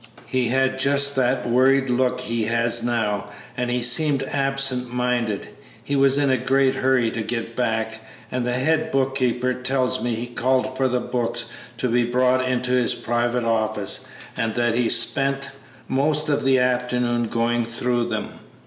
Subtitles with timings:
[0.25, 5.49] He had just that worried look he has now, and he seemed absent minded.
[5.83, 8.01] He was in a great hurry to get back,
[8.31, 12.43] and the head book keeper tells me he called for the books to be brought
[12.43, 15.49] into his private office, and that he spent
[15.87, 18.39] most of the afternoon going through them.